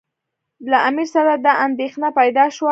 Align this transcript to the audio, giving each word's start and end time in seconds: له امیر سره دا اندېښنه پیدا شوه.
له 0.69 0.77
امیر 0.89 1.07
سره 1.15 1.33
دا 1.45 1.53
اندېښنه 1.65 2.09
پیدا 2.19 2.45
شوه. 2.55 2.69